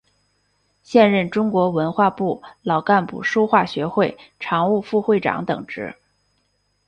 [0.81, 5.93] 现任中国文化部老干部书画学会常务副会长等职。